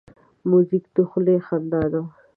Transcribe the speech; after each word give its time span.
موزیک 0.49 0.85
د 0.95 0.97
خولې 1.09 1.35
خندا 1.47 1.83
ده. 1.91 2.01